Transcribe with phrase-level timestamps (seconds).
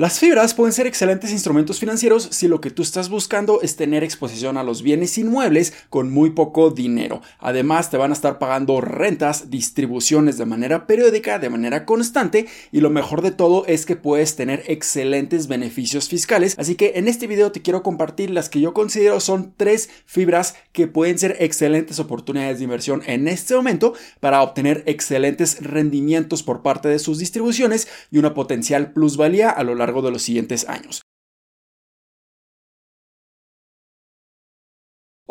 [0.00, 4.02] Las fibras pueden ser excelentes instrumentos financieros si lo que tú estás buscando es tener
[4.02, 7.20] exposición a los bienes inmuebles con muy poco dinero.
[7.38, 12.80] Además, te van a estar pagando rentas, distribuciones de manera periódica, de manera constante y
[12.80, 16.54] lo mejor de todo es que puedes tener excelentes beneficios fiscales.
[16.58, 20.54] Así que en este video te quiero compartir las que yo considero son tres fibras
[20.72, 26.62] que pueden ser excelentes oportunidades de inversión en este momento para obtener excelentes rendimientos por
[26.62, 31.02] parte de sus distribuciones y una potencial plusvalía a lo largo de los siguientes años.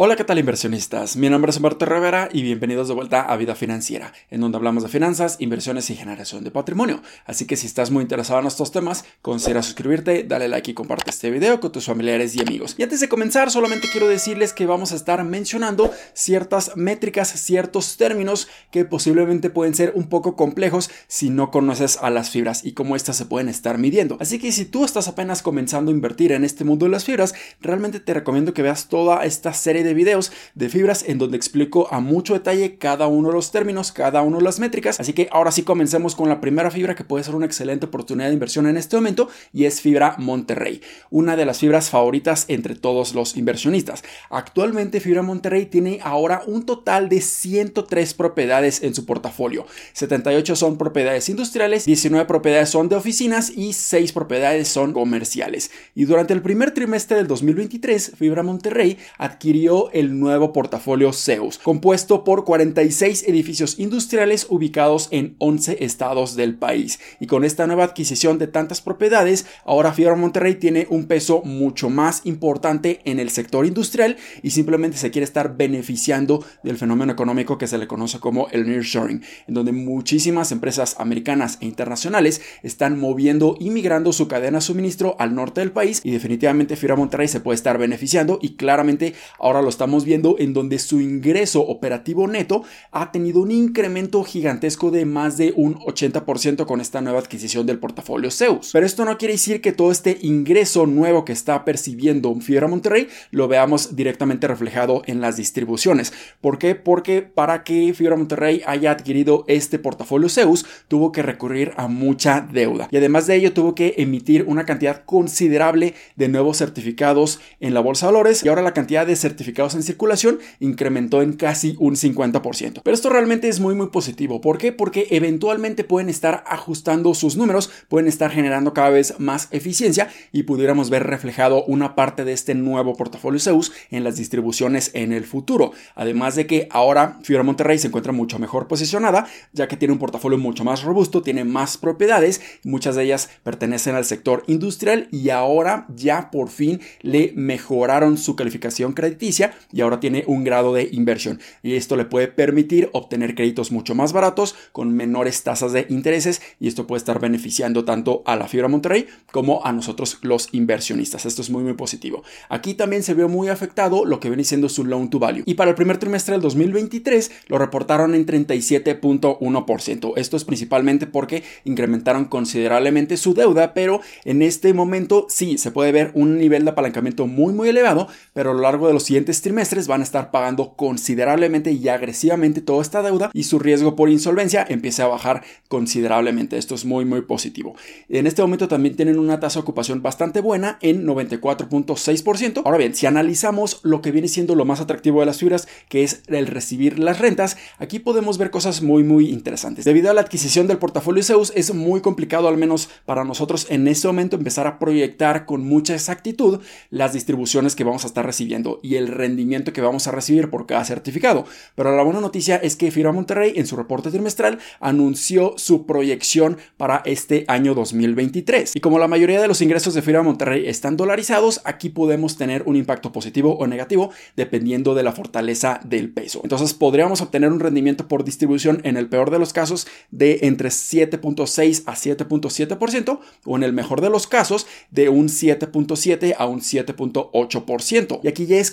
[0.00, 1.16] Hola, ¿qué tal inversionistas?
[1.16, 4.84] Mi nombre es Humberto Rivera y bienvenidos de vuelta a Vida Financiera, en donde hablamos
[4.84, 7.02] de finanzas, inversiones y generación de patrimonio.
[7.26, 11.10] Así que si estás muy interesado en estos temas, considera suscribirte, dale like y comparte
[11.10, 12.76] este video con tus familiares y amigos.
[12.78, 17.96] Y antes de comenzar, solamente quiero decirles que vamos a estar mencionando ciertas métricas, ciertos
[17.96, 22.70] términos que posiblemente pueden ser un poco complejos si no conoces a las fibras y
[22.70, 24.16] cómo estas se pueden estar midiendo.
[24.20, 27.34] Así que si tú estás apenas comenzando a invertir en este mundo de las fibras,
[27.60, 31.36] realmente te recomiendo que veas toda esta serie de de videos de fibras en donde
[31.36, 35.00] explico a mucho detalle cada uno de los términos, cada uno de las métricas.
[35.00, 38.28] Así que ahora sí comencemos con la primera fibra que puede ser una excelente oportunidad
[38.28, 40.80] de inversión en este momento y es Fibra Monterrey,
[41.10, 44.02] una de las fibras favoritas entre todos los inversionistas.
[44.30, 49.66] Actualmente Fibra Monterrey tiene ahora un total de 103 propiedades en su portafolio.
[49.92, 55.70] 78 son propiedades industriales, 19 propiedades son de oficinas y 6 propiedades son comerciales.
[55.94, 62.24] Y durante el primer trimestre del 2023, Fibra Monterrey adquirió el nuevo portafolio Zeus, compuesto
[62.24, 66.98] por 46 edificios industriales ubicados en 11 estados del país.
[67.20, 71.90] Y con esta nueva adquisición de tantas propiedades, ahora Fibra Monterrey tiene un peso mucho
[71.90, 77.58] más importante en el sector industrial y simplemente se quiere estar beneficiando del fenómeno económico
[77.58, 82.98] que se le conoce como el nearshoring, en donde muchísimas empresas americanas e internacionales están
[82.98, 87.28] moviendo y migrando su cadena de suministro al norte del país y definitivamente Fibra Monterrey
[87.28, 92.26] se puede estar beneficiando y claramente ahora lo estamos viendo en donde su ingreso operativo
[92.26, 97.66] neto ha tenido un incremento gigantesco de más de un 80% con esta nueva adquisición
[97.66, 98.70] del portafolio Zeus.
[98.72, 103.08] Pero esto no quiere decir que todo este ingreso nuevo que está percibiendo Fibra Monterrey
[103.30, 106.14] lo veamos directamente reflejado en las distribuciones.
[106.40, 106.74] ¿Por qué?
[106.74, 112.40] Porque para que Fibra Monterrey haya adquirido este portafolio Zeus tuvo que recurrir a mucha
[112.40, 117.74] deuda y además de ello tuvo que emitir una cantidad considerable de nuevos certificados en
[117.74, 121.74] la bolsa de valores y ahora la cantidad de certificados en circulación incrementó en casi
[121.80, 122.80] un 50%.
[122.84, 124.40] Pero esto realmente es muy muy positivo.
[124.40, 124.72] ¿Por qué?
[124.72, 130.44] Porque eventualmente pueden estar ajustando sus números, pueden estar generando cada vez más eficiencia y
[130.44, 135.24] pudiéramos ver reflejado una parte de este nuevo portafolio Zeus en las distribuciones en el
[135.24, 135.72] futuro.
[135.96, 139.98] Además de que ahora Fibra Monterrey se encuentra mucho mejor posicionada, ya que tiene un
[139.98, 145.30] portafolio mucho más robusto, tiene más propiedades, muchas de ellas pertenecen al sector industrial y
[145.30, 149.37] ahora ya por fin le mejoraron su calificación crediticia
[149.72, 151.40] y ahora tiene un grado de inversión.
[151.62, 156.40] Y esto le puede permitir obtener créditos mucho más baratos con menores tasas de intereses
[156.60, 161.26] y esto puede estar beneficiando tanto a la fibra Monterrey como a nosotros los inversionistas.
[161.26, 162.22] Esto es muy muy positivo.
[162.48, 165.42] Aquí también se vio muy afectado lo que viene siendo su loan to value.
[165.46, 170.12] Y para el primer trimestre del 2023 lo reportaron en 37.1%.
[170.16, 175.92] Esto es principalmente porque incrementaron considerablemente su deuda, pero en este momento sí se puede
[175.92, 179.27] ver un nivel de apalancamiento muy muy elevado, pero a lo largo de los siguientes
[179.28, 184.08] trimestres van a estar pagando considerablemente y agresivamente toda esta deuda y su riesgo por
[184.08, 186.56] insolvencia empieza a bajar considerablemente.
[186.56, 187.74] Esto es muy muy positivo.
[188.08, 192.62] En este momento también tienen una tasa de ocupación bastante buena en 94.6%.
[192.64, 196.02] Ahora bien, si analizamos lo que viene siendo lo más atractivo de las fibras, que
[196.02, 199.84] es el recibir las rentas, aquí podemos ver cosas muy muy interesantes.
[199.84, 203.86] Debido a la adquisición del portafolio Zeus es muy complicado al menos para nosotros en
[203.88, 206.60] este momento empezar a proyectar con mucha exactitud
[206.90, 210.66] las distribuciones que vamos a estar recibiendo y el rendimiento que vamos a recibir por
[210.66, 211.44] cada certificado.
[211.74, 216.56] Pero la buena noticia es que Fibra Monterrey en su reporte trimestral anunció su proyección
[216.76, 218.76] para este año 2023.
[218.76, 222.62] Y como la mayoría de los ingresos de Fibra Monterrey están dolarizados, aquí podemos tener
[222.66, 226.40] un impacto positivo o negativo dependiendo de la fortaleza del peso.
[226.42, 230.68] Entonces podríamos obtener un rendimiento por distribución en el peor de los casos de entre
[230.68, 236.60] 7.6 a 7.7% o en el mejor de los casos de un 7.7 a un
[236.60, 238.20] 7.8%.
[238.22, 238.70] Y aquí ya es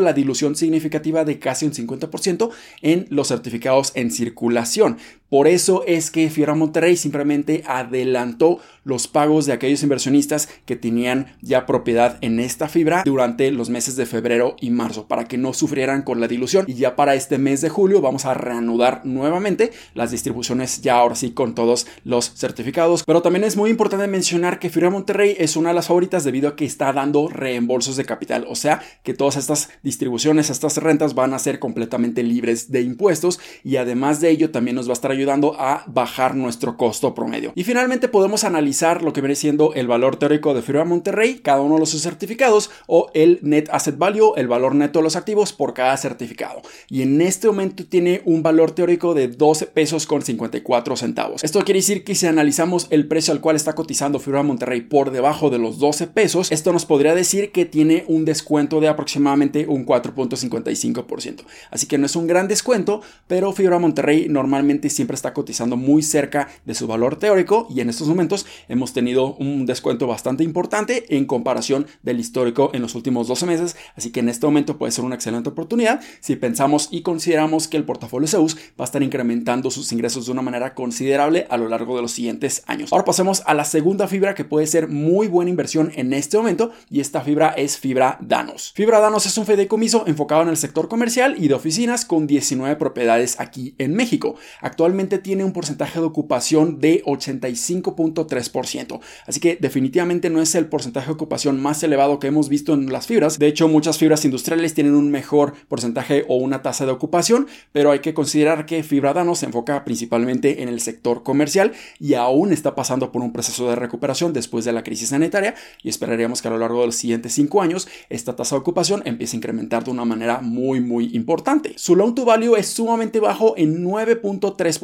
[0.00, 2.50] la dilución significativa de casi un 50%
[2.82, 4.98] en los certificados en circulación.
[5.32, 11.34] Por eso es que Fibra Monterrey simplemente adelantó los pagos de aquellos inversionistas que tenían
[11.40, 15.54] ya propiedad en esta fibra durante los meses de febrero y marzo para que no
[15.54, 16.66] sufrieran con la dilución.
[16.68, 21.14] Y ya para este mes de julio vamos a reanudar nuevamente las distribuciones ya ahora
[21.14, 23.02] sí con todos los certificados.
[23.06, 26.50] Pero también es muy importante mencionar que Fibra Monterrey es una de las favoritas debido
[26.50, 28.44] a que está dando reembolsos de capital.
[28.50, 33.40] O sea que todas estas distribuciones estas rentas van a ser completamente libres de impuestos
[33.64, 37.52] y además de ello también nos va a estar ayudando a bajar nuestro costo promedio
[37.54, 41.60] y finalmente podemos analizar lo que viene siendo el valor teórico de Fibra Monterrey, cada
[41.60, 45.52] uno de sus certificados, o el Net Asset Value, el valor neto de los activos
[45.52, 46.62] por cada certificado.
[46.88, 51.44] Y en este momento tiene un valor teórico de 12 pesos con 54 centavos.
[51.44, 55.10] Esto quiere decir que si analizamos el precio al cual está cotizando Fibra Monterrey por
[55.10, 59.66] debajo de los 12 pesos, esto nos podría decir que tiene un descuento de aproximadamente
[59.68, 61.44] un 4.55%.
[61.70, 66.02] Así que no es un gran descuento, pero Fibra Monterrey normalmente siempre está cotizando muy
[66.02, 71.16] cerca de su valor teórico y en estos momentos hemos tenido un descuento bastante importante
[71.16, 74.92] en comparación del histórico en los últimos 12 meses, así que en este momento puede
[74.92, 79.02] ser una excelente oportunidad si pensamos y consideramos que el portafolio Zeus va a estar
[79.02, 82.92] incrementando sus ingresos de una manera considerable a lo largo de los siguientes años.
[82.92, 86.70] Ahora pasemos a la segunda fibra que puede ser muy buena inversión en este momento
[86.90, 88.72] y esta fibra es Fibra Danos.
[88.74, 92.76] Fibra Danos es un fideicomiso enfocado en el sector comercial y de oficinas con 19
[92.76, 94.36] propiedades aquí en México.
[94.60, 94.91] Actualmente
[95.22, 101.12] tiene un porcentaje de ocupación de 85.3 Así que definitivamente no es el porcentaje de
[101.12, 103.38] ocupación más elevado que hemos visto en las fibras.
[103.38, 107.90] De hecho, muchas fibras industriales tienen un mejor porcentaje o una tasa de ocupación, pero
[107.90, 112.52] hay que considerar que Fibra Dano se enfoca principalmente en el sector comercial y aún
[112.52, 116.48] está pasando por un proceso de recuperación después de la crisis sanitaria y esperaríamos que
[116.48, 119.84] a lo largo de los siguientes cinco años esta tasa de ocupación empiece a incrementar
[119.84, 121.74] de una manera muy muy importante.
[121.76, 124.81] Su loan to value es sumamente bajo en 9.3%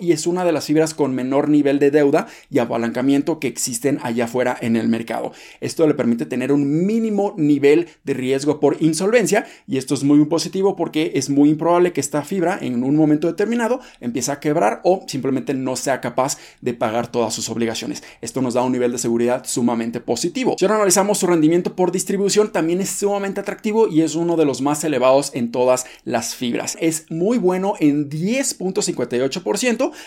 [0.00, 3.98] y es una de las fibras con menor nivel de deuda y apalancamiento que existen
[4.02, 5.32] allá afuera en el mercado.
[5.60, 10.22] Esto le permite tener un mínimo nivel de riesgo por insolvencia y esto es muy
[10.26, 14.80] positivo porque es muy improbable que esta fibra en un momento determinado empiece a quebrar
[14.84, 18.02] o simplemente no sea capaz de pagar todas sus obligaciones.
[18.20, 20.56] Esto nos da un nivel de seguridad sumamente positivo.
[20.58, 24.44] Si ahora analizamos su rendimiento por distribución, también es sumamente atractivo y es uno de
[24.44, 26.76] los más elevados en todas las fibras.
[26.80, 29.37] Es muy bueno en 10.58%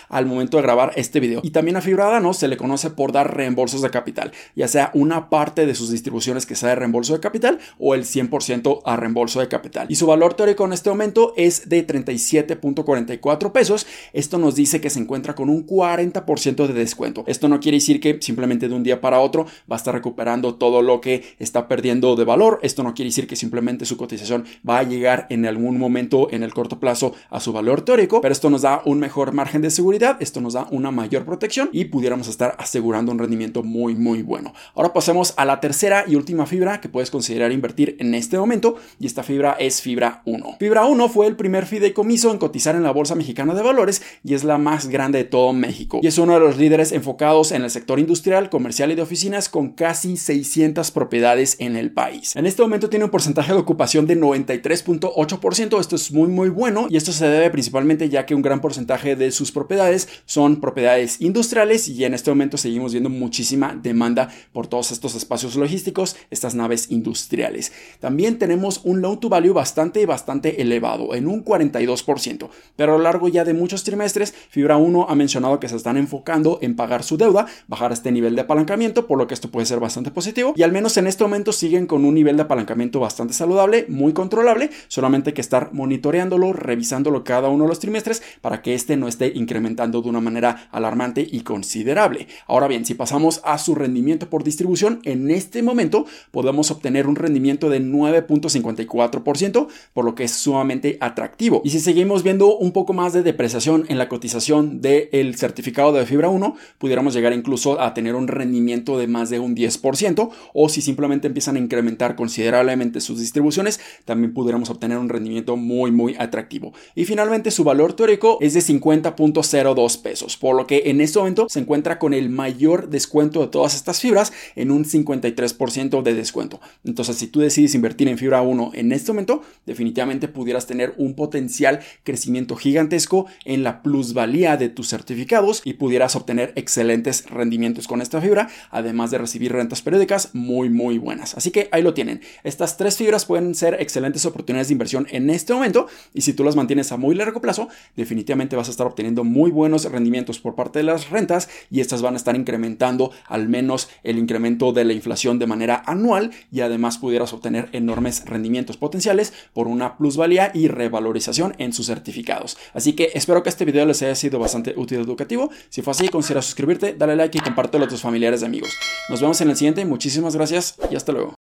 [0.08, 1.40] al momento de grabar este video.
[1.42, 4.90] Y también a Fibra no se le conoce por dar reembolsos de capital, ya sea
[4.94, 8.96] una parte de sus distribuciones que sea de reembolso de capital o el 100% a
[8.96, 9.86] reembolso de capital.
[9.88, 13.86] Y su valor teórico en este momento es de 37.44 pesos.
[14.12, 17.24] Esto nos dice que se encuentra con un 40% de descuento.
[17.26, 20.54] Esto no quiere decir que simplemente de un día para otro va a estar recuperando
[20.54, 22.58] todo lo que está perdiendo de valor.
[22.62, 26.42] Esto no quiere decir que simplemente su cotización va a llegar en algún momento en
[26.42, 29.70] el corto plazo a su valor teórico, pero esto nos da un mejor margen de
[29.70, 34.22] seguridad, esto nos da una mayor protección y pudiéramos estar asegurando un rendimiento muy muy
[34.22, 34.52] bueno.
[34.74, 38.76] Ahora pasemos a la tercera y última fibra que puedes considerar invertir en este momento
[38.98, 40.56] y esta fibra es Fibra 1.
[40.58, 44.34] Fibra 1 fue el primer fideicomiso en cotizar en la Bolsa Mexicana de Valores y
[44.34, 47.62] es la más grande de todo México y es uno de los líderes enfocados en
[47.62, 52.34] el sector industrial, comercial y de oficinas con casi 600 propiedades en el país.
[52.36, 56.86] En este momento tiene un porcentaje de ocupación de 93.8%, esto es muy muy bueno
[56.88, 61.20] y esto se debe principalmente ya que un gran porcentaje de sus propiedades son propiedades
[61.20, 66.16] industriales y en este momento se seguimos viendo muchísima demanda por todos estos espacios logísticos,
[66.30, 67.70] estas naves industriales.
[68.00, 73.02] También tenemos un loan to value bastante, bastante elevado, en un 42%, pero a lo
[73.02, 77.02] largo ya de muchos trimestres, Fibra 1 ha mencionado que se están enfocando en pagar
[77.02, 80.54] su deuda, bajar este nivel de apalancamiento, por lo que esto puede ser bastante positivo,
[80.56, 84.14] y al menos en este momento siguen con un nivel de apalancamiento bastante saludable, muy
[84.14, 88.96] controlable, solamente hay que estar monitoreándolo, revisándolo cada uno de los trimestres para que este
[89.02, 92.28] no esté incrementando de una manera alarmante y considerable.
[92.46, 97.16] Ahora bien, si pasamos a su rendimiento por distribución, en este momento podemos obtener un
[97.16, 101.60] rendimiento de 9.54%, por lo que es sumamente atractivo.
[101.64, 106.06] Y si seguimos viendo un poco más de depreciación en la cotización del certificado de
[106.06, 110.68] fibra 1, pudiéramos llegar incluso a tener un rendimiento de más de un 10%, o
[110.68, 116.14] si simplemente empiezan a incrementar considerablemente sus distribuciones, también pudiéramos obtener un rendimiento muy, muy
[116.18, 116.72] atractivo.
[116.94, 118.60] Y finalmente su valor teórico es de
[118.92, 123.48] 50.02 pesos, por lo que en este momento se encuentra con el mayor descuento de
[123.48, 126.60] todas estas fibras en un 53% de descuento.
[126.84, 131.14] Entonces, si tú decides invertir en fibra 1 en este momento, definitivamente pudieras tener un
[131.14, 138.02] potencial crecimiento gigantesco en la plusvalía de tus certificados y pudieras obtener excelentes rendimientos con
[138.02, 141.36] esta fibra, además de recibir rentas periódicas muy, muy buenas.
[141.36, 142.20] Así que ahí lo tienen.
[142.44, 146.44] Estas tres fibras pueden ser excelentes oportunidades de inversión en este momento y si tú
[146.44, 150.54] las mantienes a muy largo plazo, definitivamente vas a estar obteniendo muy buenos rendimientos por
[150.54, 154.84] parte de las rentas y estas van a estar incrementando al menos el incremento de
[154.84, 160.50] la inflación de manera anual y además pudieras obtener enormes rendimientos potenciales por una plusvalía
[160.54, 162.56] y revalorización en sus certificados.
[162.74, 165.50] Así que espero que este video les haya sido bastante útil y educativo.
[165.68, 168.70] Si fue así, considera suscribirte, dale like y compártelo a tus familiares y amigos.
[169.08, 171.41] Nos vemos en el siguiente, muchísimas gracias y hasta luego.